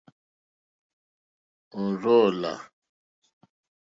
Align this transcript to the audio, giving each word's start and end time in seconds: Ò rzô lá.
Ò 1.79 1.81
rzô 1.99 2.19
lá. 2.41 2.53